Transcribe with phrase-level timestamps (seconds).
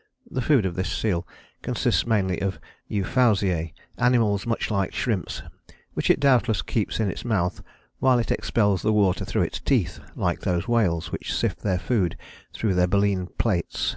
[0.28, 1.24] "The food of this seal
[1.62, 2.58] consists mainly of
[2.90, 5.40] Euphausiae, animals much like shrimps,
[5.94, 7.62] which it doubtless keeps in its mouth
[8.00, 12.16] while it expels the water through its teeth, like those whales which sift their food
[12.52, 13.94] through their baleen plates."